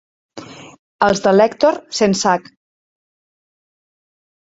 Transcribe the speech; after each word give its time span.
Els 1.09 1.21
de 1.27 1.35
l'Èctor 1.35 1.79
sense 2.01 2.35
hac. 2.35 2.51